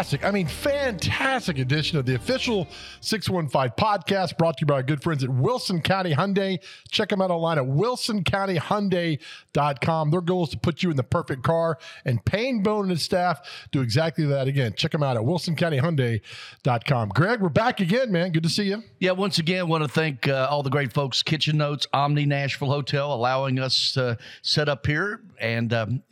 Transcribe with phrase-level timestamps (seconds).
[0.00, 2.66] fantastic, I mean, fantastic edition of the official
[3.02, 6.58] 615 podcast brought to you by our good friends at Wilson County Hyundai.
[6.90, 10.10] Check them out online at wilsoncountyhyundai.com.
[10.10, 11.76] Their goal is to put you in the perfect car,
[12.06, 14.48] and Payne Bone and his staff do exactly that.
[14.48, 17.10] Again, check them out at wilsoncountyhyundai.com.
[17.10, 18.32] Greg, we're back again, man.
[18.32, 18.82] Good to see you.
[19.00, 22.70] Yeah, once again, want to thank uh, all the great folks, Kitchen Notes, Omni Nashville
[22.70, 26.02] Hotel, allowing us to set up here and um,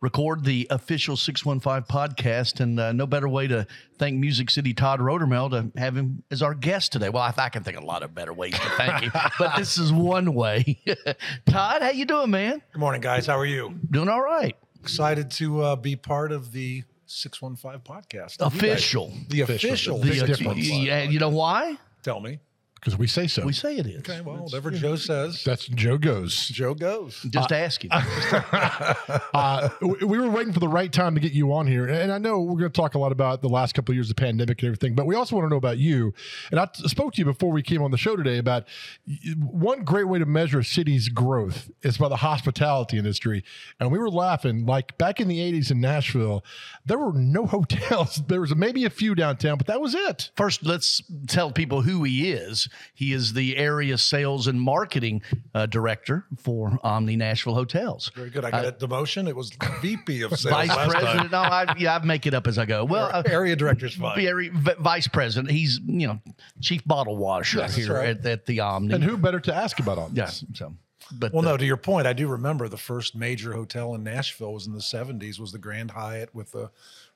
[0.00, 2.60] record the official 615 podcast.
[2.60, 3.66] And uh, no better way to
[3.98, 7.08] thank Music City Tod Roadarmel to have him as our guest today.
[7.08, 9.56] Well, I, I can think of a lot of better ways to thank him, but
[9.56, 10.80] this is one way.
[11.46, 12.62] Tod, how you doing, man?
[12.72, 13.26] Good morning, guys.
[13.26, 13.74] How are you?
[13.90, 14.56] Doing all right.
[14.80, 18.36] Excited to uh, be part of the 615 podcast.
[18.40, 19.12] Official.
[19.28, 19.98] The official.
[20.00, 20.68] Big The, uh, difference.
[20.68, 21.76] yeah, you know why?
[22.02, 22.38] Tell me.
[22.86, 23.44] Because we say so.
[23.44, 23.98] We say it is.
[23.98, 26.46] Okay, well, whatever Joe says, That's Joe goes.
[26.46, 27.20] Joe goes.
[27.28, 27.90] Just ask him.
[27.92, 32.12] uh, we we were waiting for the right time to get you on here, and
[32.12, 34.14] I know we're going to talk a lot about the last couple of years of
[34.14, 36.14] pandemic and everything, but we also want to know about you.
[36.52, 38.68] And I t- spoke to you before we came on the show today about
[39.36, 43.42] one great way to measure a city's growth is by the hospitality industry.
[43.80, 46.44] And we were laughing like back in the '80s in Nashville,
[46.84, 48.22] there were no hotels.
[48.28, 50.30] There was maybe a few downtown, but that was it.
[50.36, 52.68] First, let's tell people who he is.
[52.94, 55.22] He is the area sales and marketing
[55.54, 58.10] uh, director for Omni Nashville Hotels.
[58.14, 58.44] Very good.
[58.44, 59.28] I got a demotion.
[59.28, 61.30] It was VP of sales Vice last president.
[61.30, 62.84] No, I, yeah, I make it up as I go.
[62.84, 63.32] Well, uh, time.
[63.32, 64.20] Area director's fine.
[64.20, 65.50] very- v- vice president.
[65.50, 66.20] He's you know
[66.60, 68.08] chief bottle washer That's here right.
[68.10, 68.94] at, at the Omni.
[68.94, 70.26] And who better to ask about all yeah.
[70.26, 70.74] So,
[71.12, 74.02] but Well, uh, no, to your point, I do remember the first major hotel in
[74.02, 76.70] Nashville was in the 70s, was the Grand Hyatt with the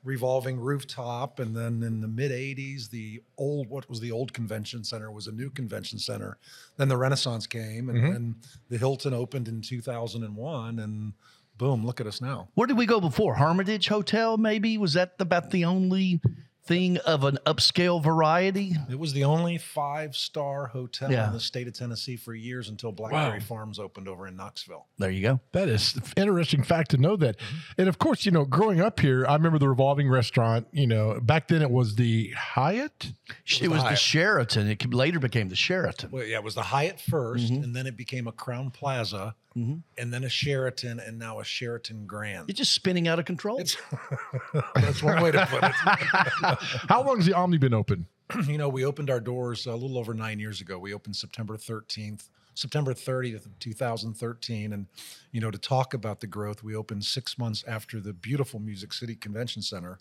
[0.05, 1.39] revolving rooftop.
[1.39, 5.27] And then in the mid 80s, the old, what was the old convention center was
[5.27, 6.39] a new convention center.
[6.77, 8.37] Then the Renaissance came and then
[8.69, 10.79] the Hilton opened in 2001.
[10.79, 11.13] And
[11.59, 12.49] boom, look at us now.
[12.55, 13.35] where did we go before?
[13.35, 16.21] Hermitage Hotel, maybe was that about the only
[16.65, 18.75] thing of an upscale variety?
[18.91, 21.27] It was the only five star hotel Yeah.
[21.29, 24.87] in the state of Tennessee for years until Blackberry Farms opened over in Knoxville.
[24.99, 25.41] There you go.
[25.53, 27.37] That is interesting fact to know that.
[27.79, 31.19] And of course, you know, growing up here, I remember the revolving restaurant, you know,
[31.21, 33.13] back then it was the Hyatt.
[33.61, 33.99] It was the Hyatt.
[33.99, 34.69] Sheraton.
[34.69, 36.11] It later became the Sheraton.
[36.11, 37.63] Well, yeah, it was the Hyatt 1st Mm-hmm.
[37.65, 42.07] and then it became a Crowne Plaza, and then a Sheraton, and now a Sheraton
[42.07, 42.49] Grand.
[42.49, 43.59] You're just spinning out of control.
[44.75, 45.73] That's one way to put it.
[46.89, 48.07] How long has the Omni been open?
[48.47, 50.79] you know, we opened our doors a little over nine years ago.
[50.79, 54.73] We opened September 13th, September 30th of 2013.
[54.73, 54.87] And,
[55.33, 58.93] you know, to talk about the growth, we opened six months after the beautiful Music
[58.93, 59.99] City Convention Center.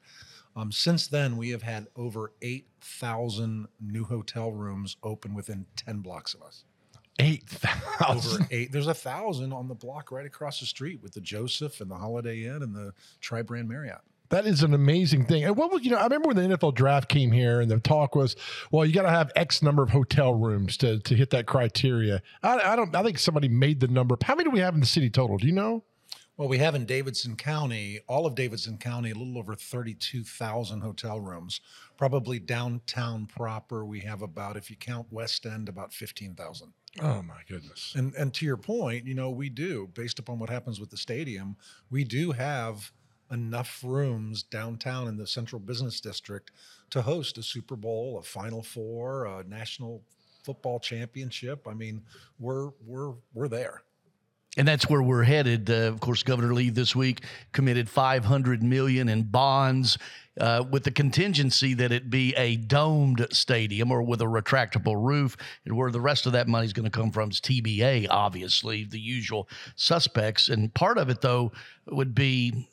[0.56, 6.34] Um, since then, we have had over 8,000 new hotel rooms open within 10 blocks
[6.34, 6.66] of us.
[7.20, 7.44] Eight
[8.08, 8.72] Over eight.
[8.72, 11.96] There's a thousand on the block right across the street with the Joseph and the
[11.96, 14.00] Holiday Inn and the Tri Brand Marriott.
[14.30, 15.44] That is an amazing thing.
[15.44, 17.80] And what was, you know, I remember when the NFL draft came here and the
[17.80, 18.36] talk was,
[18.72, 22.22] well, you got to have X number of hotel rooms to, to hit that criteria.
[22.44, 24.16] I, I don't, I think somebody made the number.
[24.24, 25.38] How many do we have in the city total?
[25.38, 25.84] Do you know?
[26.38, 31.20] Well, we have in Davidson County, all of Davidson County, a little over 32,000 hotel
[31.20, 31.60] rooms.
[31.98, 36.72] Probably downtown proper, we have about, if you count West End, about 15,000.
[37.02, 37.94] Oh my goodness.
[37.96, 40.98] And and to your point, you know, we do, based upon what happens with the
[40.98, 41.56] stadium,
[41.90, 42.92] we do have
[43.32, 46.52] enough rooms downtown in the central business district
[46.90, 50.02] to host a Super Bowl, a Final Four, a national
[50.44, 51.68] football championship.
[51.68, 52.02] I mean,
[52.40, 53.84] we're we're we're there.
[54.60, 55.70] And that's where we're headed.
[55.70, 59.98] Uh, of course, Governor Lee this week committed 500 million in bonds
[60.38, 65.38] uh, with the contingency that it be a domed stadium or with a retractable roof.
[65.64, 68.84] And where the rest of that money is going to come from is TBA, obviously,
[68.84, 69.48] the usual
[69.78, 70.50] suspects.
[70.50, 71.54] And part of it, though,
[71.88, 72.68] would be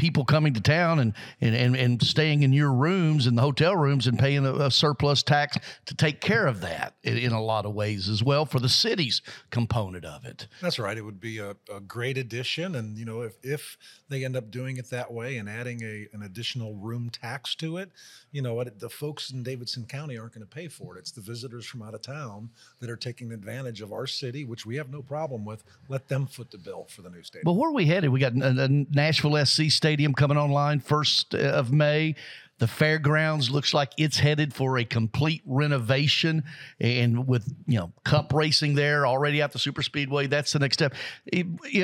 [0.00, 1.12] people coming to town and,
[1.42, 4.70] and, and, and staying in your rooms and the hotel rooms and paying a, a
[4.70, 8.46] surplus tax to take care of that in, in a lot of ways as well
[8.46, 9.20] for the city's
[9.50, 10.48] component of it.
[10.62, 10.96] That's right.
[10.96, 12.76] It would be a, a great addition.
[12.76, 13.76] And, you know, if, if
[14.08, 17.76] they end up doing it that way and adding a, an additional room tax to
[17.76, 17.90] it,
[18.32, 18.80] you know what?
[18.80, 21.00] The folks in Davidson County aren't going to pay for it.
[21.00, 22.48] It's the visitors from out of town
[22.80, 25.62] that are taking advantage of our city, which we have no problem with.
[25.90, 27.44] Let them foot the bill for the new stadium.
[27.44, 28.08] But where are we headed?
[28.08, 32.14] We got a, a Nashville SC Stadium coming online first uh, of May.
[32.60, 36.44] The fairgrounds looks like it's headed for a complete renovation,
[36.78, 40.74] and with you know cup racing there already at the super speedway, that's the next
[40.74, 40.94] step.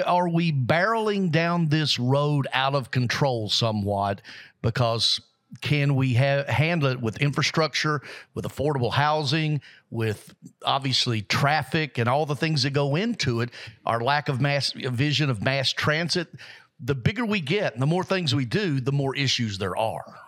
[0.04, 4.20] Are we barreling down this road out of control somewhat
[4.62, 5.20] because?
[5.60, 8.02] Can we ha- handle it with infrastructure,
[8.34, 13.50] with affordable housing, with obviously traffic and all the things that go into it?
[13.86, 16.28] Our lack of mass vision of mass transit
[16.80, 20.18] the bigger we get and the more things we do, the more issues there are.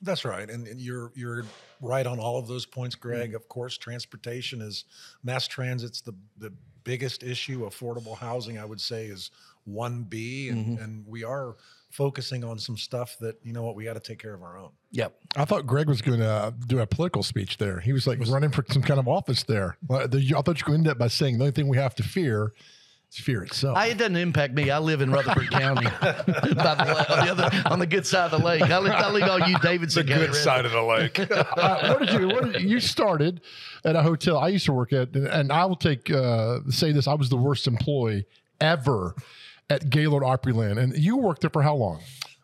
[0.00, 1.44] That's right, and, and you're you're
[1.80, 3.30] right on all of those points, Greg.
[3.30, 3.36] Mm-hmm.
[3.36, 4.84] Of course, transportation is
[5.24, 6.52] mass transit's the the
[6.84, 7.68] biggest issue.
[7.68, 9.30] Affordable housing, I would say, is
[9.64, 10.84] one B, and, mm-hmm.
[10.84, 11.56] and we are
[11.90, 14.56] focusing on some stuff that you know what we got to take care of our
[14.56, 14.70] own.
[14.92, 15.14] Yep.
[15.36, 17.80] I thought Greg was going to uh, do a political speech there.
[17.80, 19.76] He was like running for some kind of office there.
[19.90, 20.14] I thought
[20.58, 22.52] you could end up by saying the only thing we have to fear
[23.10, 23.76] is fear itself.
[23.76, 24.70] I, it doesn't impact me.
[24.70, 28.32] I live in Rutherford County, by the, la- on, the other, on the good side
[28.32, 28.62] of the lake.
[28.62, 30.66] I leave, I leave all you Davidson The County residents.
[30.66, 31.18] of the lake.
[31.30, 32.28] uh, what did you?
[32.28, 33.40] What did, you started
[33.84, 37.06] at a hotel I used to work at, and I will take uh, say this:
[37.06, 38.26] I was the worst employee
[38.60, 39.14] ever
[39.70, 42.00] at Gaylord Opryland, and you worked there for how long?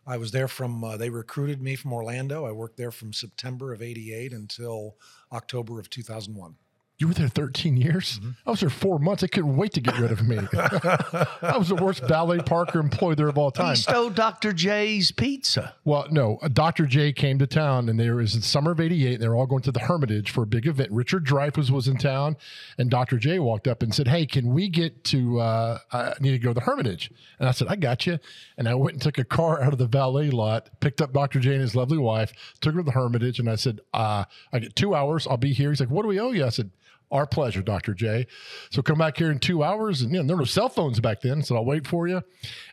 [0.06, 2.44] I was there from, uh, they recruited me from Orlando.
[2.44, 4.96] I worked there from September of 88 until
[5.32, 6.56] October of 2001.
[7.04, 8.18] You were there 13 years.
[8.46, 9.22] I was there four months.
[9.22, 10.38] I couldn't wait to get rid of me.
[10.54, 13.74] I was the worst valet parker employee there of all time.
[13.74, 14.54] He stole Dr.
[14.54, 15.74] J's pizza.
[15.84, 16.86] Well, no, uh, Dr.
[16.86, 19.44] J came to town and there was in summer of 88 and they were all
[19.44, 20.90] going to the Hermitage for a big event.
[20.92, 22.38] Richard Dreyfuss was in town
[22.78, 23.18] and Dr.
[23.18, 26.50] J walked up and said, Hey, can we get to, uh, I need to go
[26.50, 27.10] to the Hermitage.
[27.38, 28.18] And I said, I got you.
[28.56, 31.38] And I went and took a car out of the valet lot, picked up Dr.
[31.38, 33.38] J and his lovely wife, took her to the Hermitage.
[33.38, 34.24] And I said, uh,
[34.54, 35.26] I get two hours.
[35.26, 35.68] I'll be here.
[35.68, 36.46] He's like, what do we owe you?
[36.46, 36.70] I said,
[37.14, 37.94] our pleasure, Dr.
[37.94, 38.26] J.
[38.70, 40.02] So come back here in two hours.
[40.02, 41.43] And you know, there were no cell phones back then.
[41.43, 42.22] So I'll wait for you.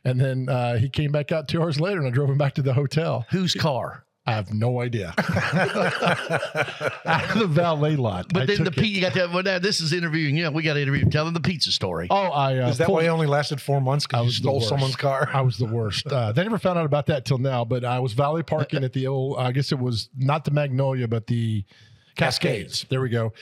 [0.04, 2.56] And then uh, he came back out two hours later and I drove him back
[2.56, 3.26] to the hotel.
[3.32, 4.06] Whose car?
[4.26, 5.14] I have no idea.
[5.18, 5.28] Out
[7.32, 8.28] of the valet lot.
[8.32, 8.82] But I then the took it.
[8.82, 10.38] pizza, you got to, well, now this is interviewing.
[10.38, 11.10] Yeah, we got to interview.
[11.10, 12.08] Tell them the pizza story.
[12.10, 14.06] Oh, I uh, Is that pulled- why it only lasted four months?
[14.06, 15.30] I Because you was the stole someone's car?
[15.34, 16.08] I was the worst.
[16.08, 17.66] Uh, they never found out about that till now.
[17.66, 19.40] But I was valet parking at the old.
[19.40, 21.66] I guess it was not the Magnolia, but the
[22.16, 22.86] Cascades.
[22.90, 23.34] There we go.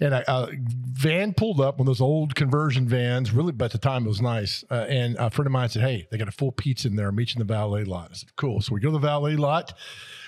[0.00, 0.50] And a uh,
[0.92, 3.32] van pulled up one of those old conversion vans.
[3.32, 4.64] Really, but at the time it was nice.
[4.70, 7.10] Uh, and a friend of mine said, "Hey, they got a full pizza in there.
[7.12, 9.36] Meet you in the valet lot." I said, "Cool." So we go to the valet
[9.36, 9.74] lot.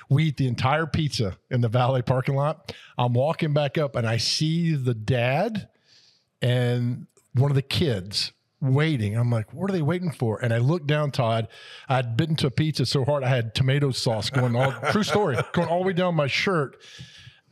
[0.08, 2.74] We eat the entire pizza in the valet parking lot.
[2.98, 5.68] I'm walking back up, and I see the dad
[6.42, 9.16] and one of the kids waiting.
[9.16, 10.42] I'm like, what are they waiting for?
[10.42, 11.48] And I look down, Tod.
[11.88, 15.36] I'd bitten to a pizza so hard I had tomato sauce going all true story,
[15.52, 16.76] going all the way down my shirt.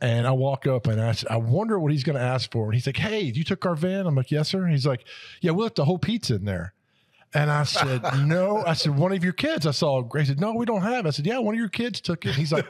[0.01, 2.65] And I walk up and I said, I wonder what he's going to ask for.
[2.65, 4.07] And he's like, Hey, you took our van?
[4.07, 4.65] I'm like, Yes, sir.
[4.65, 5.05] He's like,
[5.41, 6.73] Yeah, we left the whole pizza in there.
[7.35, 8.63] And I said, No.
[8.65, 10.03] I said, One of your kids I saw.
[10.17, 11.05] He said, No, we don't have.
[11.05, 12.33] it." I said, Yeah, one of your kids took it.
[12.33, 12.65] He's like,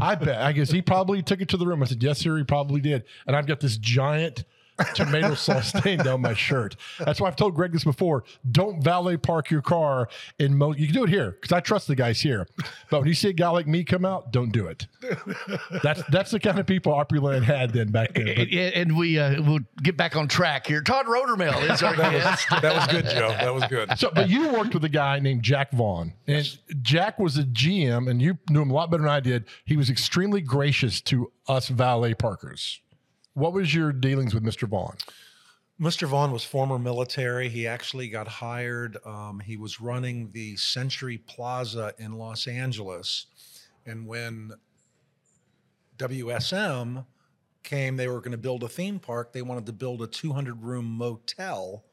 [0.00, 0.40] I bet.
[0.40, 1.82] I guess he probably took it to the room.
[1.82, 3.04] I said, Yes, sir, he probably did.
[3.26, 4.44] And I've got this giant
[4.94, 6.76] tomato sauce stain down my shirt.
[6.98, 8.24] That's why I've told Greg this before.
[8.50, 10.08] Don't valet park your car
[10.38, 10.72] in mo.
[10.74, 12.46] You can do it here because I trust the guys here.
[12.90, 14.86] But when you see a guy like me come out, don't do it.
[15.82, 18.26] That's that's the kind of people Opryland had then back then.
[18.26, 20.82] But And, and we uh, we'll get back on track here.
[20.82, 22.46] Tod Roadarmel is our guest.
[22.50, 23.30] that was good, Joe.
[23.30, 23.98] That was good.
[23.98, 26.46] So, but you worked with a guy named Jack Vaughn, and
[26.82, 29.44] Jack was a GM, and you knew him a lot better than I did.
[29.64, 32.81] He was extremely gracious to us valet parkers.
[33.34, 34.68] What was your dealings with Mr.
[34.68, 34.96] Vaughn?
[35.80, 36.06] Mr.
[36.06, 37.48] Vaughn was former military.
[37.48, 38.98] He actually got hired.
[39.06, 43.26] Um, he was running the Century Plaza in Los Angeles.
[43.86, 44.52] And when
[45.96, 47.06] WSM
[47.62, 49.32] came, they were going to build a theme park.
[49.32, 51.84] They wanted to build a 200 room motel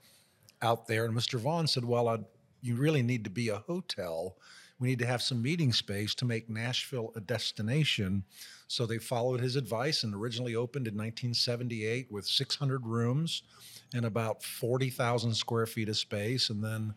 [0.62, 1.05] out there.
[1.05, 1.39] And Mr.
[1.39, 2.25] Vaughn said, Well, I'd,
[2.62, 4.36] you really need to be a hotel.
[4.79, 8.24] We need to have some meeting space to make Nashville a destination.
[8.70, 13.42] So they followed his advice and originally opened in 1978 with 600 rooms
[13.96, 16.52] and about 40,000 square feet of space.
[16.52, 16.94] And then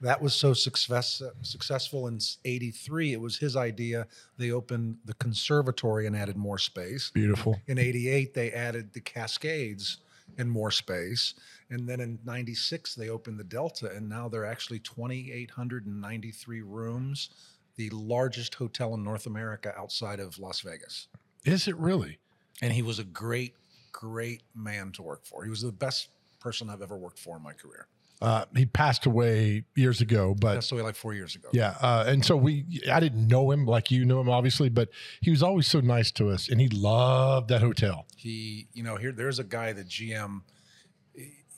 [0.00, 4.06] that was so success, successful in 83, it was his idea.
[4.38, 7.10] They opened the conservatory and added more space.
[7.10, 7.60] Beautiful.
[7.66, 9.96] In 88, they added the Cascades
[10.38, 11.34] and more space.
[11.70, 17.30] And then in 96, they opened the Delta, and now they're actually 2,893 rooms,
[17.74, 21.08] the largest hotel in North America outside of Las Vegas.
[21.46, 22.18] Is it really?
[22.60, 23.54] And he was a great,
[23.92, 25.44] great man to work for.
[25.44, 26.08] He was the best
[26.40, 27.86] person I've ever worked for in my career.
[28.22, 31.48] Uh, he passed away years ago, but Passed away like four years ago.
[31.52, 31.76] yeah.
[31.82, 34.88] Uh, and so we, I didn't know him like you knew him, obviously, but
[35.20, 38.06] he was always so nice to us, and he loved that hotel.
[38.16, 40.40] He, you know, here there's a guy, the GM.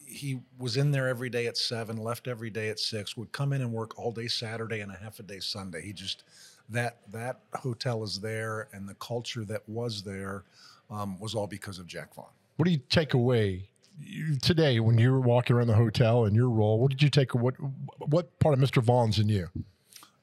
[0.05, 3.17] He was in there every day at seven, left every day at six.
[3.17, 5.83] Would come in and work all day Saturday and a half a day Sunday.
[5.83, 6.25] He just
[6.69, 10.45] that that hotel is there, and the culture that was there
[10.91, 12.27] um, was all because of Jack Vaughn.
[12.57, 13.69] What do you take away
[14.01, 16.79] you, today when you were walking around the hotel and your role?
[16.79, 17.35] What did you take?
[17.35, 17.55] What
[17.99, 18.83] what part of Mr.
[18.83, 19.49] Vaughn's in you?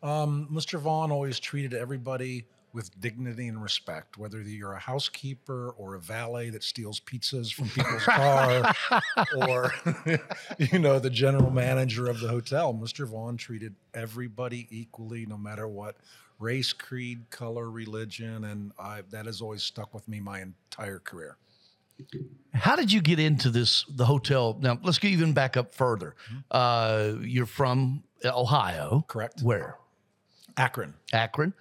[0.03, 0.79] Um, Mr.
[0.79, 6.49] Vaughn always treated everybody with dignity and respect, whether you're a housekeeper or a valet
[6.49, 8.75] that steals pizzas from people's car,
[9.47, 9.73] or
[10.59, 12.73] you know the general manager of the hotel.
[12.73, 13.07] Mr.
[13.07, 15.95] Vaughn treated everybody equally, no matter what
[16.37, 21.37] race, creed, color, religion, and I, that has always stuck with me my entire career.
[22.53, 24.57] How did you get into this the hotel?
[24.59, 26.13] Now let's get even back up further.
[26.51, 29.41] Uh, you're from Ohio, Correct.
[29.41, 29.77] Where?
[30.57, 30.93] Akron.
[31.13, 31.53] Akron.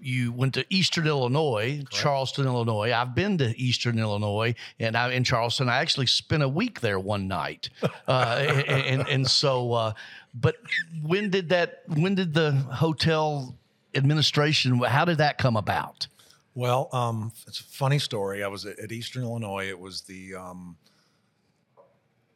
[0.00, 2.92] You went to Eastern Illinois, Charleston, Illinois.
[2.92, 5.68] I've been to Eastern Illinois, and I in Charleston.
[5.68, 7.70] I actually spent a week there one night,
[8.08, 9.72] uh, and, and and so.
[9.72, 9.92] Uh,
[10.34, 10.56] but
[11.02, 11.82] when did that?
[11.86, 13.56] When did the hotel
[13.94, 14.78] administration?
[14.78, 16.06] How did that come about?
[16.54, 18.42] Well, um, it's a funny story.
[18.42, 19.68] I was at, at Eastern Illinois.
[19.68, 20.76] It was the um,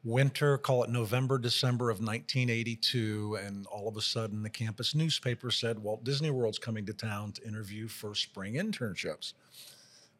[0.05, 5.51] winter, call it November, December of 1982, and all of a sudden the campus newspaper
[5.51, 9.33] said Walt Disney World's coming to town to interview for spring internships.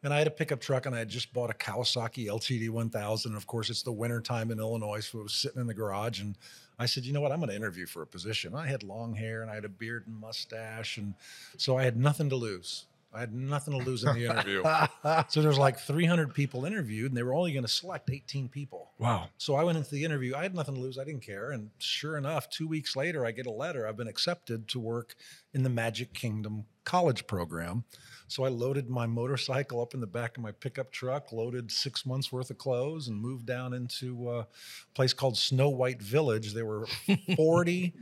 [0.03, 3.31] And I had a pickup truck, and I had just bought a Kawasaki LTD 1000.
[3.31, 5.73] And Of course, it's the winter time in Illinois, so it was sitting in the
[5.73, 6.19] garage.
[6.21, 6.37] And
[6.77, 7.31] I said, you know what?
[7.31, 8.53] I'm going to interview for a position.
[8.53, 11.15] I had long hair, and I had a beard and mustache, and
[11.57, 12.85] so I had nothing to lose.
[13.15, 14.61] I had nothing to lose in the interview.
[15.29, 18.91] so there's like 300 people interviewed, and they were only going to select 18 people.
[18.99, 19.29] Wow.
[19.37, 20.35] So I went into the interview.
[20.35, 20.97] I had nothing to lose.
[20.97, 21.51] I didn't care.
[21.51, 23.87] And sure enough, two weeks later, I get a letter.
[23.87, 25.15] I've been accepted to work
[25.53, 27.85] in the Magic Kingdom college program.
[28.27, 32.05] So I loaded my motorcycle up in the back of my pickup truck, loaded six
[32.05, 34.45] months worth of clothes, and moved down into uh, a
[34.93, 36.53] place called Snow White Village.
[36.53, 36.87] There were
[37.35, 37.93] 40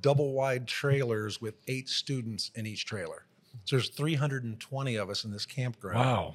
[0.00, 3.25] double wide trailers with eight students in each trailer.
[3.64, 5.98] So there's 320 of us in this campground.
[5.98, 6.34] Wow.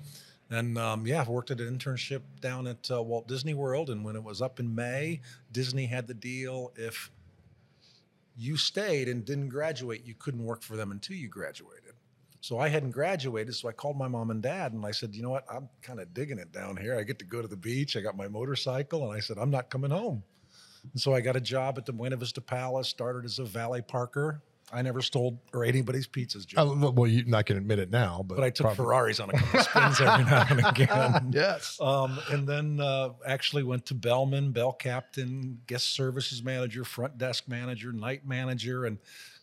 [0.49, 3.89] And um, yeah, I worked at an internship down at uh, Walt Disney World.
[3.89, 7.09] And when it was up in May, Disney had the deal if
[8.35, 11.93] you stayed and didn't graduate, you couldn't work for them until you graduated.
[12.41, 13.55] So I hadn't graduated.
[13.55, 15.45] So I called my mom and dad and I said, you know what?
[15.49, 16.97] I'm kind of digging it down here.
[16.97, 17.95] I get to go to the beach.
[17.95, 19.07] I got my motorcycle.
[19.07, 20.23] And I said, I'm not coming home.
[20.91, 23.81] And so I got a job at the Buena Vista Palace, started as a valet
[23.81, 24.41] parker.
[24.73, 26.61] I never stole or ate anybody's pizzas, Joe.
[26.71, 29.19] Uh, well, you're not going to admit it now, but, but I took probably- Ferraris
[29.19, 31.31] on a couple of spins every now and again.
[31.33, 31.77] Yes.
[31.81, 37.47] Um, and then uh, actually went to Bellman, Bell Captain, guest services manager, front desk
[37.47, 38.97] manager, night manager, and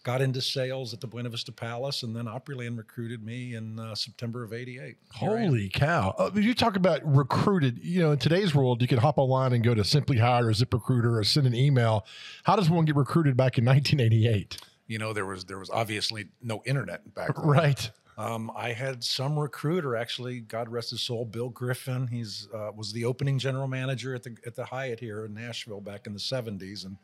[0.05, 2.03] got into sales at the Buena Vista Palace.
[2.03, 4.97] And then Opryland recruited me in uh, September of '88.
[5.15, 5.49] Here I am.
[5.49, 6.15] Holy cow!
[6.19, 7.79] Uh, you talk about recruited.
[7.83, 10.53] You know, in today's world, you can hop online and go to Simply Hire or
[10.53, 12.07] ZipRecruiter or send an email.
[12.45, 14.57] How does one get recruited back in 1988?
[14.89, 17.47] You know, there was there was obviously no internet back then.
[17.47, 17.91] Right.
[18.17, 22.09] Um, I had some recruiter, actually, God rest his soul, Bill Griffin.
[22.09, 25.81] He's uh, was the opening general manager at the at the Hyatt here in Nashville
[25.81, 26.97] back in the '70s, and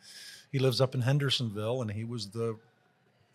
[0.50, 2.58] he lives up in Hendersonville, and he was the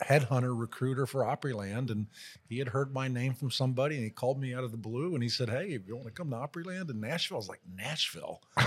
[0.02, 2.08] headhunter recruiter for Opryland, and
[2.50, 5.14] he had heard my name from somebody, and he called me out of the blue,
[5.14, 7.50] and he said, "Hey, if you want to come to Opryland in Nashville?" I was
[7.50, 8.42] like, "Nashville."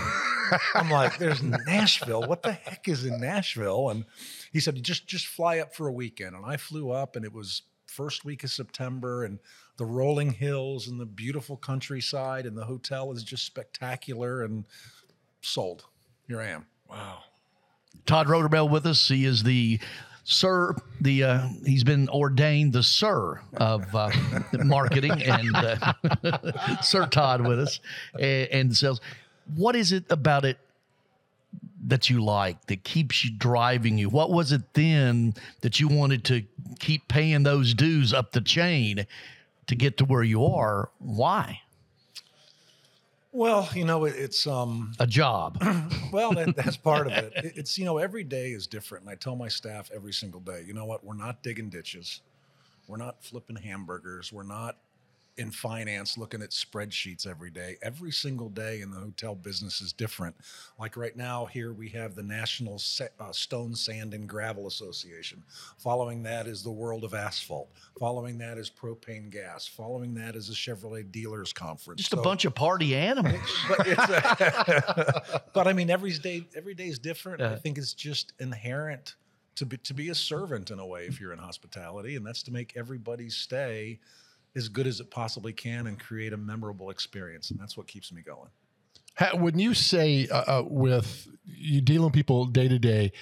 [0.74, 2.22] I'm like, "There's Nashville.
[2.22, 4.04] What the heck is in Nashville?" And
[4.52, 7.32] he said, "Just just fly up for a weekend." And I flew up, and it
[7.32, 9.38] was first week of September, and
[9.76, 14.64] the rolling hills and the beautiful countryside, and the hotel is just spectacular, and
[15.40, 15.84] sold.
[16.28, 16.66] Here I am.
[16.88, 17.18] Wow.
[18.06, 19.08] Tod Roadarmel with us.
[19.08, 19.78] He is the
[20.24, 20.74] sir.
[21.00, 24.10] The uh, he's been ordained the sir of uh,
[24.64, 27.80] marketing, and uh, Sir Tod with us
[28.18, 29.00] and, and sales.
[29.54, 30.58] What is it about it
[31.84, 34.08] that you like that keeps you driving you?
[34.08, 36.44] What was it then that you wanted to
[36.78, 39.06] keep paying those dues up the chain
[39.66, 40.90] to get to where you are?
[40.98, 41.60] Why
[43.32, 45.58] Well, you know, it, it's um, a job?
[46.12, 47.12] well, that, that's part of.
[47.36, 50.40] It- It's you know, every day is different, and I tell my staff every single
[50.40, 50.62] day.
[50.66, 51.04] You know what?
[51.04, 52.20] We're not digging ditches.
[52.88, 54.32] We're not flipping hamburgers.
[54.32, 54.76] We're not
[55.36, 57.76] in finance looking at spreadsheets every day.
[57.82, 60.36] Every single day in the hotel business is different.
[60.78, 65.42] Like right now, here we have the National Sa- uh, Stone, Sand, and Gravel Association.
[65.78, 67.70] Following that is the World of Asphalt.
[67.98, 69.66] Following that is propane gas.
[69.66, 72.00] Following that is a Chevrolet Dealers Conference.
[72.00, 73.40] Just a bunch of party animals.
[73.68, 77.40] but a, but I mean every day every day is different.
[77.40, 79.14] I think it's just inherent
[79.56, 82.42] to be to be a servant in a way if you're in hospitality, and that's
[82.44, 83.98] to make everybody's stay
[84.54, 88.12] as good as it possibly can and create a memorable experience, and that's what keeps
[88.12, 88.48] me going.
[89.34, 93.12] When you say uh, uh, with you dealing with people day to day,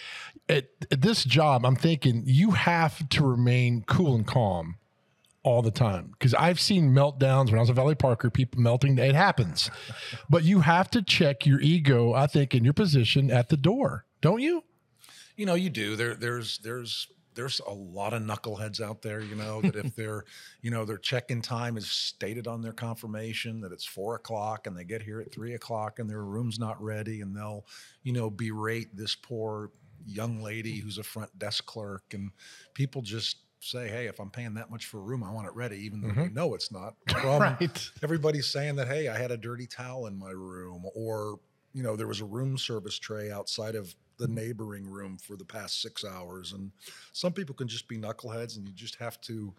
[0.48, 4.76] at, at this job, I'm thinking you have to remain cool and calm
[5.42, 8.98] all the time because I've seen meltdowns when I was a Valley Parker, people melting.
[8.98, 9.70] It happens,
[10.30, 12.12] but you have to check your ego.
[12.12, 14.62] I think in your position at the door, don't you?
[15.36, 15.96] You know, you do.
[15.96, 20.24] There, there's, there's there's a lot of knuckleheads out there, you know, that if their,
[20.62, 24.76] you know, their check-in time is stated on their confirmation that it's four o'clock and
[24.76, 27.64] they get here at three o'clock and their room's not ready and they'll,
[28.02, 29.70] you know, berate this poor
[30.06, 32.30] young lady who's a front desk clerk and
[32.74, 35.54] people just say, hey, if I'm paying that much for a room, I want it
[35.54, 36.22] ready, even though mm-hmm.
[36.22, 36.94] you know it's not.
[37.24, 37.90] Right.
[38.02, 41.38] Everybody's saying that, hey, I had a dirty towel in my room, or
[41.72, 44.34] you know, there was a room service tray outside of the mm.
[44.34, 46.52] neighboring room for the past six hours.
[46.52, 46.70] And
[47.12, 49.54] some people can just be knuckleheads, and you just have to,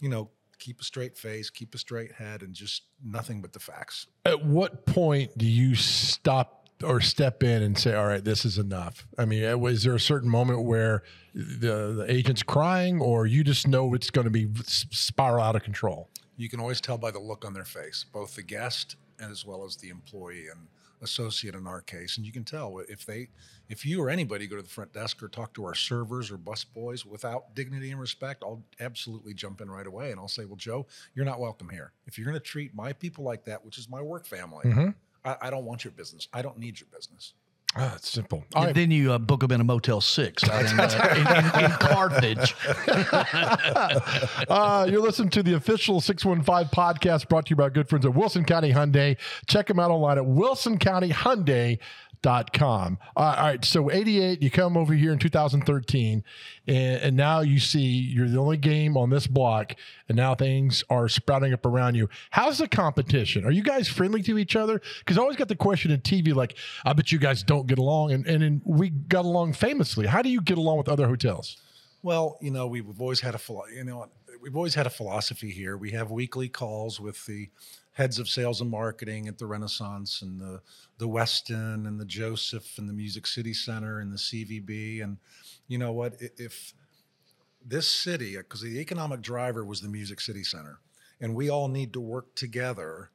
[0.00, 3.58] you know, keep a straight face, keep a straight head, and just nothing but the
[3.58, 4.06] facts.
[4.26, 8.58] At what point do you stop or step in and say, "All right, this is
[8.58, 9.06] enough"?
[9.18, 11.02] I mean, uh, was there a certain moment where
[11.34, 15.62] the the agent's crying, or you just know it's going to be spiral out of
[15.62, 16.08] control?
[16.36, 19.44] You can always tell by the look on their face, both the guest and as
[19.44, 20.46] well as the employee.
[20.48, 20.68] And
[21.02, 23.28] associate in our case, and you can tell if they,
[23.68, 26.36] if you or anybody go to the front desk or talk to our servers or
[26.36, 30.44] bus boys without dignity and respect, I'll absolutely jump in right away and I'll say,
[30.44, 31.92] "Well, Joe, you're not welcome here.
[32.06, 34.88] If you're going to treat my people like that, which is my work family, mm-hmm.
[35.24, 36.28] I, I don't want your business.
[36.32, 37.34] I don't need your business."
[37.76, 38.44] Ah, it's simple.
[38.54, 38.74] Right.
[38.74, 40.58] Then you uh, book them in a Motel 6 in, uh,
[41.54, 42.56] in, in, in, Carthage.
[44.48, 48.12] uh, you're listening to the official 615 podcast brought to you by good friends at
[48.12, 49.16] Wilson County Hyundai.
[49.46, 52.98] Check them out online at Wilson County Hyundai dot com.
[53.16, 56.24] All right, so 88, you come over here in 2013,
[56.66, 59.74] and, and, now you see you're the only game on this block,
[60.08, 62.08] and now things are sprouting up around you.
[62.30, 63.44] How's the competition?
[63.44, 64.80] Are you guys friendly to each other?
[64.98, 67.78] Because I always got the question in TV, like, I bet you guys don't get
[67.78, 70.06] along, and, and we got along famously.
[70.06, 71.56] How do you get along with other hotels?
[72.02, 73.40] Well, you know, we've always had a,
[73.74, 74.06] you know,
[74.40, 75.76] we've always had a philosophy here.
[75.76, 77.50] We have weekly calls with the
[78.00, 80.62] heads of sales and marketing at the Renaissance and the
[80.96, 85.04] the Westin and the Joseph and the Music City Center and the CVB.
[85.04, 85.18] And
[85.68, 86.14] you know what?
[86.18, 86.72] If
[87.62, 90.78] this city, because the economic driver was the Music City Center,
[91.20, 93.10] and we all need to work together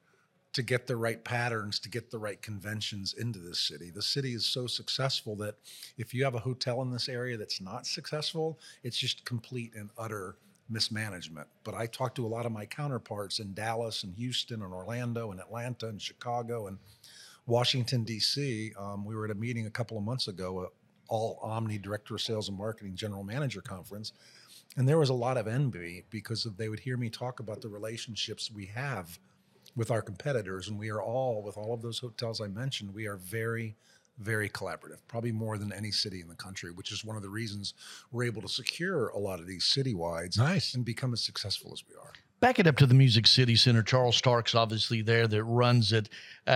[0.54, 3.90] to get the right patterns, to get the right conventions into this city.
[3.90, 5.56] The city is so successful that
[5.98, 9.90] if you have a hotel in this area that's not successful, it's just complete and
[9.98, 10.36] utter
[10.70, 11.48] mismanagement.
[11.64, 15.32] But I talked to a lot of my counterparts in Dallas and Houston and Orlando
[15.32, 16.78] and Atlanta and Chicago and
[17.46, 18.74] Washington, D.C.
[18.78, 20.72] Um, we were at a meeting a couple of months ago,
[21.08, 24.14] all Omni Director of Sales and Marketing General Manager Conference.
[24.78, 27.70] And there was a lot of envy because they would hear me talk about the
[27.70, 29.20] relationships we have
[29.76, 30.68] with our competitors.
[30.68, 33.76] And we are all, with all of those hotels I mentioned, we are very
[34.20, 37.30] very collaborative, probably more than any city in the country, which is one of the
[37.30, 37.74] reasons
[38.12, 40.74] we're able to secure a lot of these citywides nice.
[40.74, 42.14] and become as successful as we are.
[42.46, 43.82] Back it up to the Music City Center.
[43.82, 46.10] Charles Stark's obviously there that runs it.
[46.46, 46.52] Uh,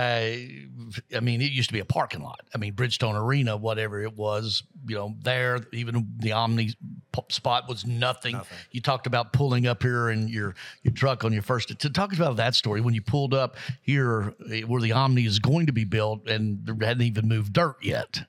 [1.16, 2.42] I mean, it used to be a parking lot.
[2.54, 6.76] I mean, Bridgestone Arena, whatever it was, you know, there, even the Omni
[7.30, 8.34] spot was nothing.
[8.34, 8.58] nothing.
[8.70, 11.80] You talked about pulling up here in your, your truck on your first.
[11.80, 15.40] To talk about that story, when you pulled up here eh, where the Omni is
[15.40, 18.26] going to be built and there hadn't even moved dirt yet.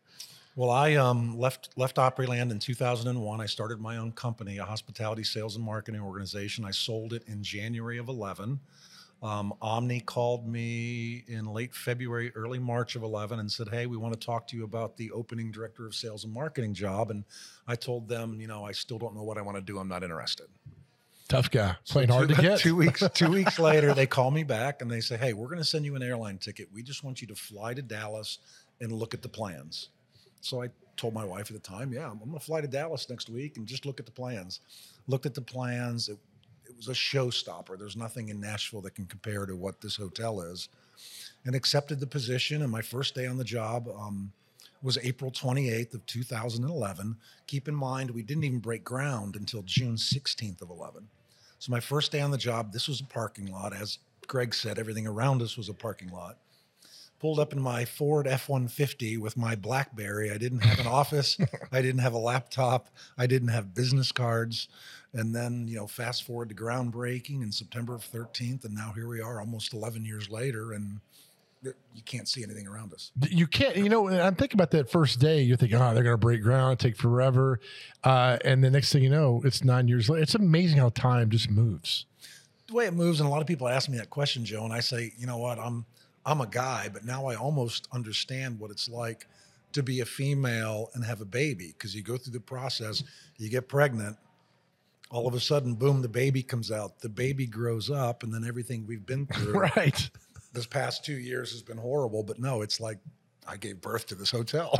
[0.56, 3.40] Well, I um, left left Opryland in 2001.
[3.40, 6.64] I started my own company, a hospitality sales and marketing organization.
[6.64, 8.58] I sold it in January of 11.
[9.22, 13.96] Um, Omni called me in late February, early March of 11 and said, Hey, we
[13.96, 17.10] want to talk to you about the opening director of sales and marketing job.
[17.10, 17.24] And
[17.68, 19.78] I told them, you know, I still don't know what I want to do.
[19.78, 20.46] I'm not interested.
[21.28, 22.58] Tough guy, playing so hard to get.
[22.60, 25.58] Two weeks, two weeks later, they call me back and they say, Hey, we're going
[25.58, 26.68] to send you an airline ticket.
[26.72, 28.38] We just want you to fly to Dallas
[28.80, 29.90] and look at the plans.
[30.40, 33.08] So I told my wife at the time, yeah, I'm going to fly to Dallas
[33.08, 34.60] next week and just look at the plans.
[35.06, 36.08] Looked at the plans.
[36.08, 36.18] It,
[36.68, 37.78] it was a showstopper.
[37.78, 40.68] There's nothing in Nashville that can compare to what this hotel is.
[41.46, 42.62] And accepted the position.
[42.62, 44.30] And my first day on the job um,
[44.82, 47.16] was April 28th of 2011.
[47.46, 51.08] Keep in mind, we didn't even break ground until June 16th of 11.
[51.58, 53.74] So my first day on the job, this was a parking lot.
[53.74, 56.36] As Greg said, everything around us was a parking lot
[57.20, 60.30] pulled up in my Ford F 150 with my Blackberry.
[60.30, 61.38] I didn't have an office,
[61.70, 64.68] I didn't have a laptop, I didn't have business cards.
[65.12, 68.64] And then, you know, fast forward to groundbreaking in September of 13th.
[68.64, 70.72] And now here we are almost 11 years later.
[70.72, 71.00] And
[71.62, 73.10] you can't see anything around us.
[73.28, 75.42] You can't, you know, I'm thinking about that first day.
[75.42, 77.60] You're thinking, oh, they're going to break ground, take forever.
[78.04, 80.22] Uh, and the next thing you know, it's nine years later.
[80.22, 82.06] It's amazing how time just moves.
[82.68, 84.72] The way it moves, and a lot of people ask me that question, Joe, and
[84.72, 85.84] I say, you know what, I'm
[86.24, 89.26] I'm a guy, but now I almost understand what it's like
[89.72, 93.02] to be a female and have a baby because you go through the process,
[93.38, 94.16] you get pregnant,
[95.10, 98.44] all of a sudden, boom, the baby comes out, the baby grows up, and then
[98.46, 99.52] everything we've been through.
[99.52, 100.10] right.
[100.52, 102.98] This past two years has been horrible, but no, it's like
[103.46, 104.74] I gave birth to this hotel.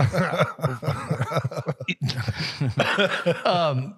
[3.45, 3.95] um,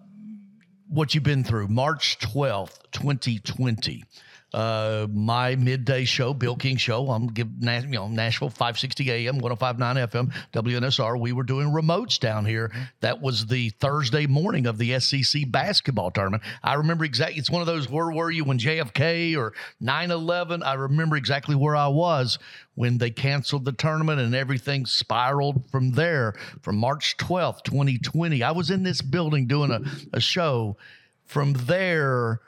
[0.89, 1.69] what you've been through.
[1.69, 4.05] March 12th, 2020.
[4.55, 7.11] Uh, my midday show, Bill King show.
[7.11, 11.19] I'm give you know Nashville 560 AM, 105.9 FM, WNSR.
[11.19, 12.71] We were doing remotes down here.
[13.01, 16.43] That was the Thursday morning of the SEC basketball tournament.
[16.63, 17.39] I remember exactly.
[17.39, 17.89] It's one of those.
[17.89, 20.63] Where were you when JFK or 9/11?
[20.63, 22.39] I remember exactly where I was
[22.75, 26.35] when they canceled the tournament and everything spiraled from there.
[26.61, 29.81] From March 12th, 2020, I was in this building doing a,
[30.13, 30.77] a show.
[31.25, 32.43] From there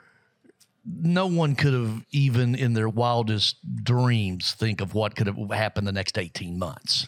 [0.85, 5.87] no one could have even in their wildest dreams think of what could have happened
[5.87, 7.07] the next 18 months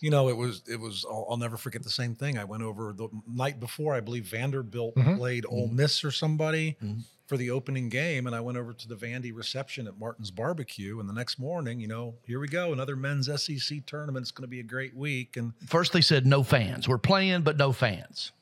[0.00, 2.62] you know it was it was I'll, I'll never forget the same thing i went
[2.62, 5.16] over the night before i believe vanderbilt Mhm.
[5.18, 5.76] played Ole Mm-hmm.
[5.76, 7.02] miss or somebody Mhm.
[7.26, 11.00] for the opening game and i went over to the vandy reception at martin's barbecue
[11.00, 14.42] and the next morning you know here we go another men's sec tournament it's going
[14.44, 17.72] to be a great week and first they said no fans we're playing but no
[17.72, 18.32] fans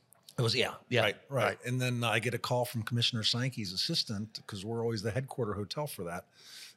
[0.41, 1.59] It was yeah, Yeah, right, right.
[1.67, 5.53] And then I get a call from Commissioner Sankey's assistant because we're always the headquarter
[5.53, 6.25] hotel for that,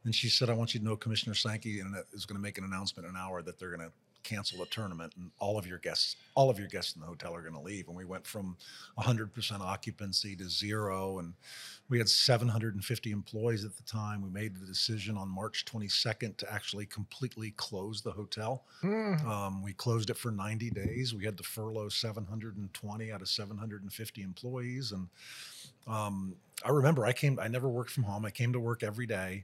[0.04, 2.58] and she said, "I want you to know Commissioner Sankey and is going to make
[2.58, 5.68] an announcement in an hour that they're going to cancel a tournament and all of
[5.68, 8.06] your guests, all of your guests in the hotel are going to leave." And we
[8.06, 8.58] went from
[8.98, 11.34] 100% occupancy to zero, and
[11.90, 14.22] we had 750 employees at the time.
[14.22, 18.64] We made the decision on March 22nd to actually completely close the hotel.
[18.82, 19.24] Mm.
[19.26, 21.14] Um, we closed it for 90 days.
[21.14, 24.92] We had to furlough 720 out of 750 employees.
[24.92, 25.08] And
[25.88, 28.26] um, I remember I came, I never worked from home.
[28.26, 29.44] I came to work every day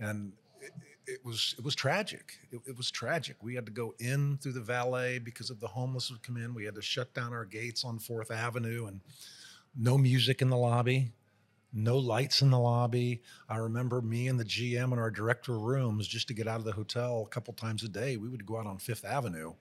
[0.00, 0.32] and
[0.64, 0.72] it,
[1.06, 2.32] it was, it was tragic.
[2.50, 3.36] It, it was tragic.
[3.42, 6.54] We had to go in through the valet because of the homeless would come in.
[6.54, 9.00] We had to shut down our gates on Fourth Avenue and
[9.76, 11.12] no music in the lobby
[11.74, 13.20] no lights in the lobby.
[13.48, 16.64] I remember me and the GM in our director rooms just to get out of
[16.64, 18.16] the hotel a couple times a day.
[18.16, 19.54] We would go out on Fifth Avenue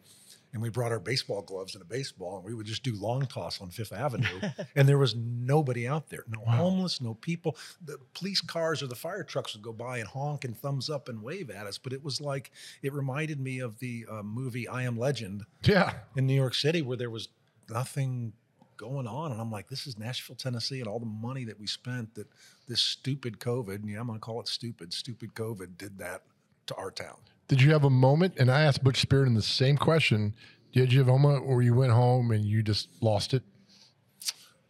[0.54, 3.26] and we brought our baseball gloves and a baseball and we would just do long
[3.26, 4.40] toss on Fifth Avenue.
[4.76, 7.58] and there was nobody out there, no homeless, no people.
[7.84, 11.10] The police cars or the fire trucks would go by and honk and thumbs up
[11.10, 11.78] and wave at us.
[11.78, 12.52] But it was like,
[12.84, 15.94] it reminded me of the uh, movie I Am Legend Yeah.
[16.16, 17.30] in New York City where there was
[17.70, 18.34] nothing
[18.78, 19.32] going on.
[19.32, 22.28] And I'm like, this is Nashville, Tennessee, and all the money that we spent that
[22.68, 26.24] this stupid COVID, and yeah, I'm gonna call it stupid, stupid COVID did that
[26.68, 27.18] to our town.
[27.54, 28.34] Did you have a moment?
[28.40, 30.34] And I asked Butch Spyridon the same question.
[30.72, 33.44] Did you have a moment where you went home and you just lost it?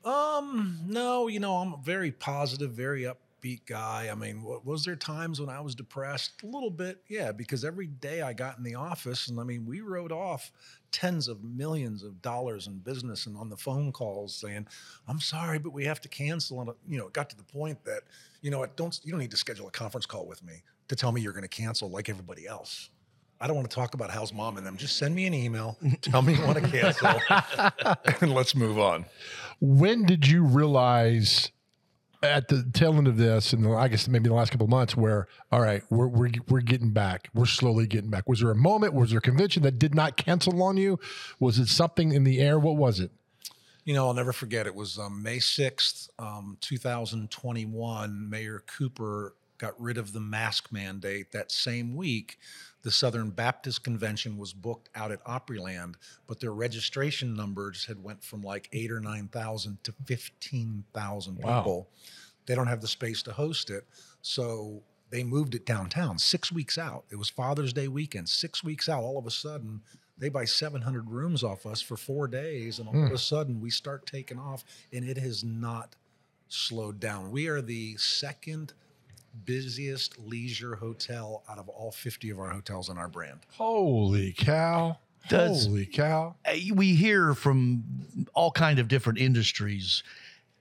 [0.03, 4.09] Um, no, you know, I'm a very positive, very upbeat guy.
[4.11, 6.43] I mean, wa- was there times when I was depressed?
[6.43, 9.65] A little bit, yeah, because every day I got in the office and I mean,
[9.65, 10.51] we wrote off
[10.91, 14.67] tens of millions of dollars in business and on the phone calls saying,
[15.07, 16.59] I'm sorry, but we have to cancel.
[16.59, 18.01] And, you know, it got to the point that,
[18.41, 21.11] you know, don't, you don't need to schedule a conference call with me to tell
[21.11, 22.89] me you're going to cancel like everybody else.
[23.39, 24.77] I don't want to talk about how's mom and them.
[24.77, 25.77] Just send me an email.
[26.01, 27.19] Tell me you want to cancel,
[28.21, 29.05] and let's move on.
[29.59, 31.51] When did you realize
[32.21, 34.95] at the tail end of this, and I guess maybe the last couple of months,
[34.95, 38.29] where all right, we're we're we're getting back, we're slowly getting back?
[38.29, 38.93] Was there a moment?
[38.93, 40.97] Was there a convention that did not cancel on you?
[41.39, 42.57] Was it something in the air?
[42.57, 43.11] What was it?
[43.83, 44.65] You know, I'll never forget.
[44.65, 48.29] It was um, May 6th, um, 2021.
[48.29, 51.31] Mayor Cooper got rid of the mask mandate.
[51.31, 52.37] That same week,
[52.81, 55.95] the Southern Baptist Convention was booked out at Opryland,
[56.27, 61.59] but their registration numbers had went from like eight or 9,000 to 15,000 Wow.
[61.59, 61.89] people.
[62.45, 63.87] They don't have the space to host it.
[64.21, 67.05] So they moved it downtown six weeks out.
[67.09, 69.01] It was Father's Day weekend, six weeks out.
[69.01, 69.81] All of a sudden,
[70.17, 72.79] they buy 700 rooms off us for four days.
[72.79, 73.15] And all of hmm.
[73.15, 75.95] a sudden, we start taking off, and it has not
[76.49, 77.31] slowed down.
[77.31, 78.73] We are the second
[79.45, 83.39] busiest leisure hotel out of all 50 of our hotels in our brand.
[83.51, 84.97] Holy cow!
[85.29, 86.35] Does- Holy cow!
[86.73, 87.83] We hear from
[88.33, 90.03] all kind of different industries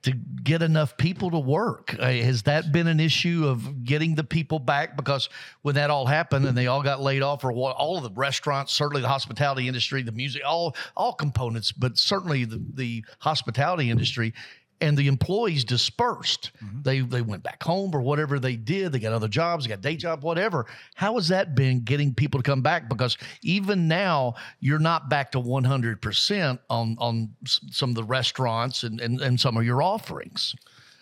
[0.02, 1.94] to get enough people to work.
[1.96, 4.96] Uh, has that been an issue of getting the people back?
[4.96, 5.28] Because
[5.62, 8.10] when that all happened and they all got laid off, or what, all of the
[8.10, 13.90] restaurants, certainly the hospitality industry, the music, all all components, but certainly the, the hospitality
[13.90, 14.34] industry.
[14.82, 16.50] And the employees dispersed.
[16.82, 18.92] They they went back home or whatever they did.
[18.92, 20.66] They got other jobs, they got day job, whatever.
[20.94, 22.88] How has that been getting people to come back?
[22.88, 29.00] Because even now, you're not back to 100% on on some of the restaurants and,
[29.00, 30.54] and, and some of your offerings.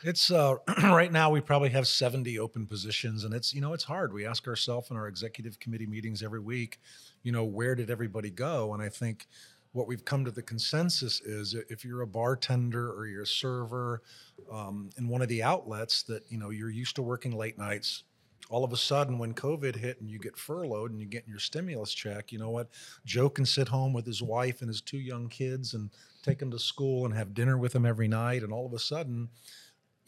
[0.02, 3.84] It's uh, right now we probably have 70 open positions, and it's you know it's
[3.84, 4.12] hard.
[4.12, 6.80] We ask ourselves in our executive committee meetings every week,
[7.22, 8.72] you know, where did everybody go?
[8.72, 9.26] And I think
[9.72, 14.02] what we've come to the consensus is if you're a bartender or you're a server
[14.50, 18.04] um, in one of the outlets that you know you're used to working late nights,
[18.50, 21.38] all of a sudden, when COVID hit and you get furloughed and you get your
[21.38, 22.68] stimulus check, you know what?
[23.04, 25.90] Joe can sit home with his wife and his two young kids and
[26.24, 28.42] take them to school and have dinner with them every night.
[28.42, 29.28] And all of a sudden,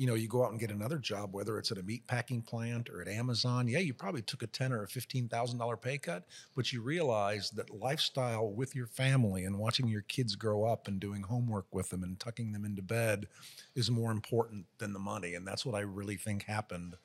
[0.03, 2.43] you know, you go out and get another job, whether it's at a meat packing
[2.43, 3.69] plant or at Amazon.
[3.69, 6.25] Yeah, you probably took a ten or a fifteen thousand dollar pay cut,
[6.57, 10.99] but you realize that lifestyle with your family and watching your kids grow up and
[10.99, 13.29] doing homework with them and tucking them into bed
[13.77, 15.37] is more important than the money.
[15.37, 16.97] And that's what I really think happened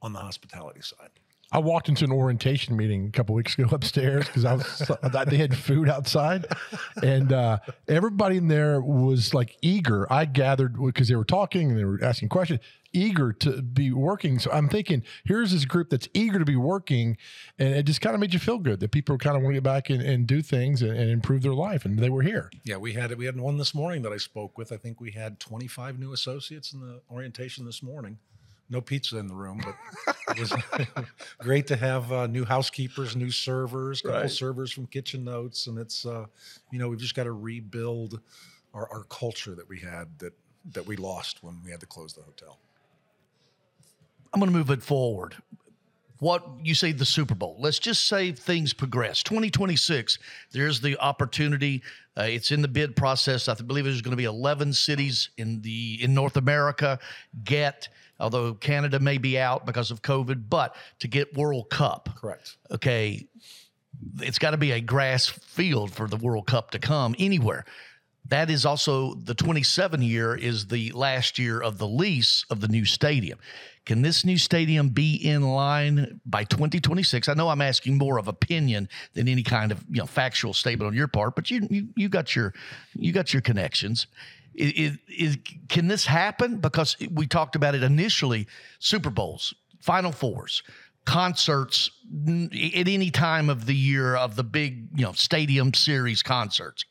[0.00, 1.10] on the hospitality side.
[1.50, 4.90] I walked into an orientation meeting a couple weeks ago upstairs because I was
[5.28, 6.46] they had food outside,
[7.02, 10.10] and uh, everybody in there was like eager.
[10.12, 12.60] I gathered because they were talking and they were asking questions,
[12.92, 14.38] eager to be working.
[14.38, 17.16] So I'm thinking, here's this group that's eager to be working,
[17.58, 19.56] and it just kind of made you feel good that people kind of want to
[19.56, 22.50] get back and, and do things and, and improve their life, and they were here.
[22.64, 24.70] Yeah, we had we had one this morning that I spoke with.
[24.70, 28.18] I think we had 25 new associates in the orientation this morning
[28.70, 30.52] no pizza in the room, but it was
[31.38, 34.30] great to have uh, new housekeepers, new servers, couple right.
[34.30, 36.26] servers from Kitchen Notes, and it's uh,
[36.70, 38.20] you know we've just got to rebuild
[38.74, 40.32] our, our culture that we had that
[40.72, 42.58] that we lost when we had to close the hotel.
[44.32, 45.34] I'm going to move it forward.
[46.20, 47.56] What you say the Super Bowl?
[47.60, 49.22] Let's just say things progress.
[49.22, 50.18] 2026,
[50.50, 51.82] there's the opportunity.
[52.16, 53.48] Uh, it's in the bid process.
[53.48, 56.98] I believe there's going to be 11 cities in the in North America
[57.44, 62.08] get although Canada may be out because of COVID, but to get World Cup.
[62.16, 62.56] Correct.
[62.70, 63.26] Okay.
[64.20, 67.64] It's got to be a grass field for the World Cup to come anywhere.
[68.28, 72.68] That is also the 27 year is the last year of the lease of the
[72.68, 73.38] new stadium.
[73.86, 77.26] Can this new stadium be in line by 2026?
[77.26, 80.88] I know I'm asking more of opinion than any kind of you know factual statement
[80.88, 82.52] on your part, but you you, you got your
[82.94, 84.06] you got your connections.
[84.58, 86.56] Is, is, can this happen?
[86.56, 88.48] Because we talked about it initially
[88.80, 90.64] Super Bowls, Final Fours,
[91.04, 91.90] concerts
[92.26, 96.84] at any time of the year of the big, you know, stadium series concerts.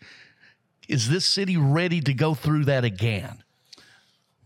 [0.88, 3.43] Is this city ready to go through that again?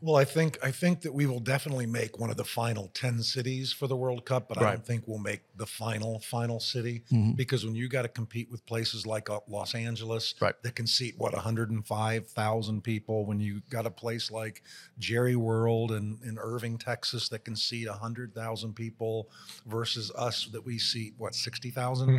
[0.04, 3.22] Well, I think I think that we will definitely make one of the final ten
[3.22, 4.68] cities for the World Cup, but right.
[4.68, 7.34] I don't think we'll make the final final city mm-hmm.
[7.34, 10.56] because when you got to compete with places like uh, Los Angeles right.
[10.64, 14.64] that can seat what 105,000 people, when you got a place like
[14.98, 19.30] Jerry World in, in Irving, Texas that can seat 100,000 people
[19.68, 22.10] versus us that we seat what 60,000.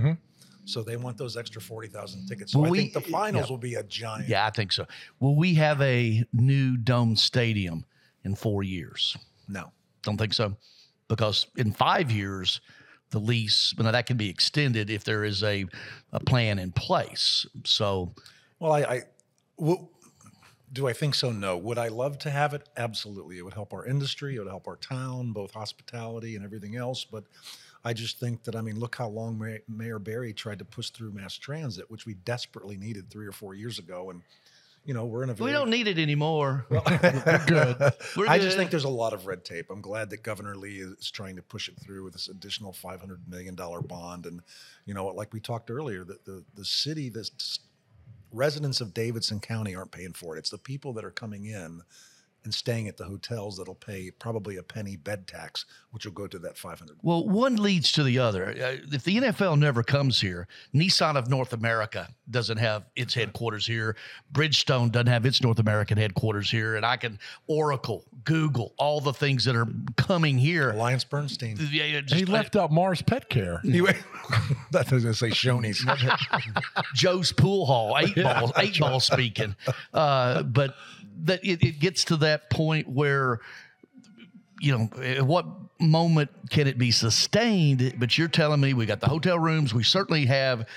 [0.64, 2.52] So they want those extra 40,000 tickets.
[2.52, 4.28] So will I we, think the eh, finals yeah, will be a giant.
[4.28, 4.86] Yeah, I think so.
[5.20, 7.84] Will we have a new dome stadium
[8.24, 9.16] in four years?
[9.48, 9.72] No.
[10.02, 10.56] Don't think so.
[11.08, 12.60] Because in five years,
[13.10, 15.66] the lease, but that can be extended if there is a,
[16.12, 17.46] a plan in place.
[17.64, 18.14] So,
[18.58, 19.02] well, I, I
[19.56, 19.90] well,
[20.72, 21.30] do I think so?
[21.30, 21.56] No.
[21.58, 22.68] Would I love to have it?
[22.76, 23.38] Absolutely.
[23.38, 24.36] It would help our industry.
[24.36, 27.04] It would help our town, both hospitality and everything else.
[27.04, 27.24] But
[27.84, 31.12] I just think that I mean, look how long Mayor Barry tried to push through
[31.12, 34.22] mass transit, which we desperately needed three or four years ago, and
[34.84, 35.34] you know we're in a.
[35.34, 36.64] Very, we don't need it anymore.
[36.70, 37.92] Well, we're good.
[38.16, 38.44] We're I good.
[38.44, 39.66] just think there's a lot of red tape.
[39.70, 43.28] I'm glad that Governor Lee is trying to push it through with this additional 500
[43.28, 44.42] million dollar bond, and
[44.86, 47.28] you know, like we talked earlier, that the the city, the
[48.32, 50.38] residents of Davidson County aren't paying for it.
[50.38, 51.82] It's the people that are coming in
[52.44, 56.26] and staying at the hotels that'll pay probably a penny bed tax, which will go
[56.26, 56.96] to that 500.
[57.02, 58.50] Well, one leads to the other.
[58.50, 63.66] Uh, if the NFL never comes here, Nissan of North America doesn't have its headquarters
[63.66, 63.96] here.
[64.32, 66.76] Bridgestone doesn't have its North American headquarters here.
[66.76, 70.70] And I can Oracle, Google, all the things that are coming here.
[70.70, 71.56] Alliance Bernstein.
[71.70, 73.60] Yeah, just, he left out Mars Pet Care.
[73.62, 73.92] That's
[74.70, 75.84] what I was going to say, Shoney's.
[76.94, 79.54] Joe's Pool Hall, eight yeah, ball, eight ball speaking.
[79.92, 80.74] Uh, but
[81.24, 83.40] that it, it gets to that point where
[84.62, 85.44] you know, at what
[85.80, 87.94] moment can it be sustained?
[87.98, 89.74] But you're telling me we got the hotel rooms.
[89.74, 90.68] We certainly have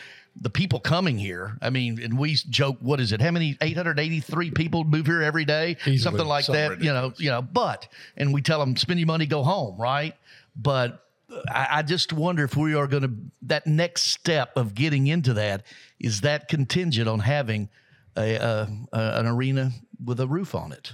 [0.42, 1.56] the people coming here.
[1.62, 3.22] I mean, and we joke, what is it?
[3.22, 3.56] How many?
[3.62, 6.72] 883 people move here every day, Easily, something like that.
[6.72, 6.84] Ridiculous.
[6.84, 7.42] You know, you know.
[7.44, 10.16] But and we tell them spend your money, go home, right?
[10.56, 11.06] But
[11.48, 13.12] I, I just wonder if we are going to
[13.44, 15.64] that next step of getting into that
[16.00, 17.70] is that contingent on having
[18.18, 19.72] a, a, a an arena
[20.04, 20.94] with a roof on it.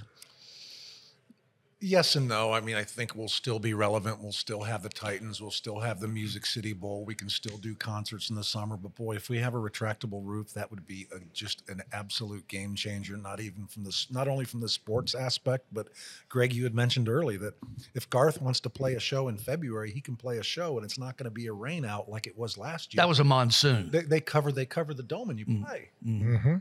[1.84, 2.52] Yes and no.
[2.52, 4.22] I mean, I think we'll still be relevant.
[4.22, 5.40] We'll still have the Titans.
[5.40, 7.04] We'll still have the Music City Bowl.
[7.04, 8.76] We can still do concerts in the summer.
[8.76, 12.46] But boy, if we have a retractable roof, that would be a, just an absolute
[12.46, 13.16] game changer.
[13.16, 15.88] Not even from the not only from the sports aspect, but
[16.28, 17.54] Greg, you had mentioned early that
[17.94, 20.84] if Garth wants to play a show in February, he can play a show, and
[20.84, 23.00] it's not going to be a rain out like it was last year.
[23.00, 23.90] That was a monsoon.
[23.90, 25.66] They, they cover they cover the dome and you mm.
[25.66, 25.90] play.
[26.06, 26.56] Mm-hmm.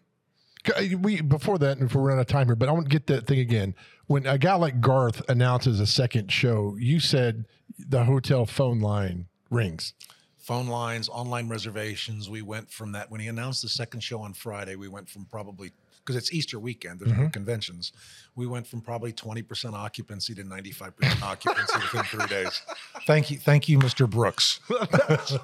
[0.67, 3.07] Uh, we before that, if we're out of time here, but I want to get
[3.07, 3.73] that thing again.
[4.07, 7.45] When a guy like Garth announces a second show, you said
[7.79, 9.93] the hotel phone line rings.
[10.37, 12.29] phone lines, online reservations.
[12.29, 14.75] We went from that when he announced the second show on Friday.
[14.75, 15.71] We went from probably
[16.03, 16.99] because it's Easter weekend.
[16.99, 17.91] There's no conventions.
[18.35, 22.61] We went from probably 20% occupancy to 95% occupancy within three days.
[23.05, 24.09] Thank you, thank you, Mr.
[24.09, 24.59] Brooks.
[24.69, 25.37] That's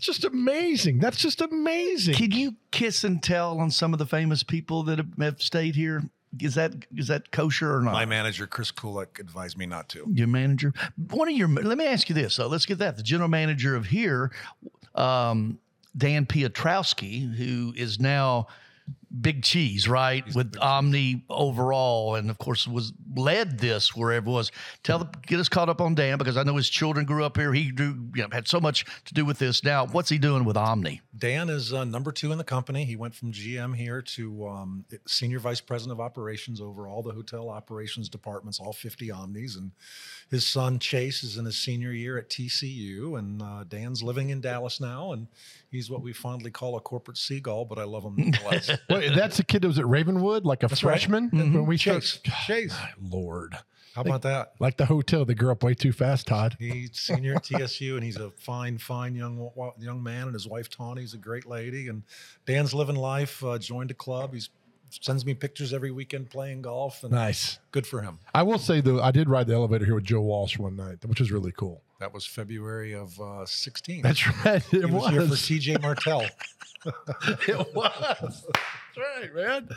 [0.00, 0.98] just amazing.
[1.00, 2.14] That's just amazing.
[2.14, 5.74] Can you kiss and tell on some of the famous people that have, have stayed
[5.74, 6.02] here?
[6.40, 7.94] Is that is that kosher or not?
[7.94, 10.04] My manager Chris Kulak advised me not to.
[10.12, 10.74] your manager,
[11.08, 11.48] one of your.
[11.48, 12.34] Let me ask you this.
[12.34, 12.98] So let's get that.
[12.98, 14.30] The general manager of here,
[14.94, 15.58] um,
[15.96, 18.46] Dan Piotrowski, who is now
[19.20, 24.52] Big Cheese, right, with Omni overall, and of course was led this wherever it was.
[24.82, 27.36] Tell the, get us caught up on Dan because I know his children grew up
[27.36, 27.52] here.
[27.52, 29.64] He you know, had so much to do with this.
[29.64, 31.00] Now, what's he doing with Omni?
[31.16, 32.84] Dan is uh, number two in the company.
[32.84, 37.12] He went from GM here to um, senior vice president of operations over all the
[37.12, 39.56] hotel operations departments, all 50 Omnis.
[39.56, 39.72] And
[40.30, 43.18] his son Chase is in his senior year at TCU.
[43.18, 45.12] And uh, Dan's living in Dallas now.
[45.12, 45.26] And
[45.70, 48.70] he's what we fondly call a corporate seagull, but I love him nonetheless.
[48.90, 51.24] Wait, that's the kid that was at Ravenwood, like a freshman.
[51.24, 51.30] right.
[51.30, 52.20] freshman when we Chase.
[52.24, 52.46] started.
[52.46, 52.76] Chase.
[53.00, 53.56] Lord,
[53.94, 54.52] How about that?
[54.60, 56.26] like the hotel, they grew up way too fast.
[56.26, 56.56] Tod.
[56.58, 60.24] He's senior at TSU, and he's a fine, fine young young man.
[60.24, 61.88] And his wife Tawny's a great lady.
[61.88, 62.02] And
[62.46, 63.42] Dan's living life.
[63.42, 64.34] Uh, joined a club.
[64.34, 64.50] He's
[64.90, 67.58] sends me pictures every weekend playing golf, and Nice.
[67.72, 68.18] good for him.
[68.34, 70.98] I will say though, I did ride the elevator here with Joe Walsh one night,
[71.04, 71.82] which was really cool.
[72.00, 74.02] That was February of uh, 16.
[74.02, 74.62] That's right.
[74.72, 75.10] It he was, was.
[75.10, 76.24] here for TJ Martell.
[77.48, 78.46] it was.
[78.98, 79.68] That's right, man.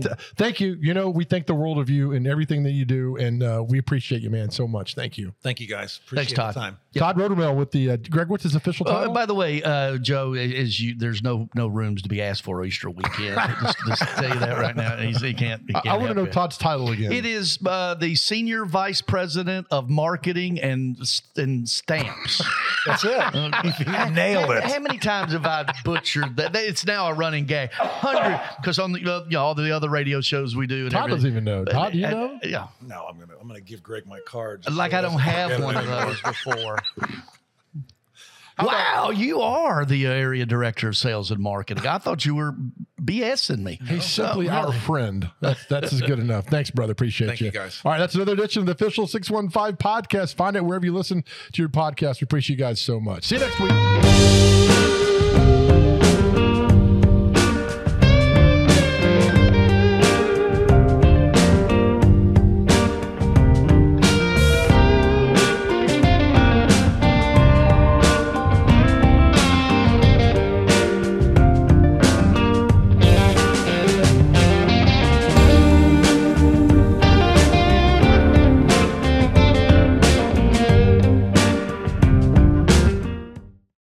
[0.00, 0.76] Fant- thank you.
[0.80, 3.64] You know, we thank the world of you and everything that you do, and uh,
[3.66, 4.94] we appreciate you, man, so much.
[4.94, 5.32] Thank you.
[5.42, 6.00] Thank you guys.
[6.10, 6.54] Thanks, Appreciate Tod.
[6.54, 6.78] the time.
[6.96, 8.28] Tod Roadarmel with the uh, Greg.
[8.28, 9.12] What's his official Uh, title?
[9.14, 12.64] by the way, uh, Joe, is you there's no no rooms to be asked for
[12.64, 13.34] Easter weekend.
[13.62, 14.96] just, just tell you that right now.
[14.96, 15.62] He's, he can't.
[15.66, 16.32] He I, can't want to know it.
[16.32, 17.12] Tod's title again.
[17.12, 20.96] It is uh, the senior vice president of marketing and
[21.36, 22.42] and stamps.
[22.86, 24.12] That's it.
[24.12, 24.62] Nailed it.
[24.64, 26.52] how many times have I butchered that?
[26.52, 27.72] That- It's now a running gag.
[27.72, 30.82] Hundred because on the uh, you know, all the other radio shows we do.
[30.82, 31.64] And Tod doesn't even know.
[31.64, 32.38] Tod, do you know?
[32.42, 34.64] Yeah, No, I'm gonna I'm gonna give Greg my card.
[34.72, 36.78] like so I don't have one of those before.
[38.62, 41.88] Wow, you are the area director of sales and marketing.
[41.88, 42.54] I thought you were
[43.02, 43.80] BSing me.
[43.84, 44.78] He's simply Oh, our really?
[44.78, 45.28] friend.
[45.40, 46.46] That's that's as good enough.
[46.46, 46.92] Thanks, brother.
[46.92, 47.80] Appreciate Thank you, guys.
[47.84, 50.36] All right, that's another edition of the official 615 podcast.
[50.36, 52.20] Find it wherever you listen to your podcast.
[52.20, 53.24] We appreciate you guys so much.
[53.24, 54.93] See you next week.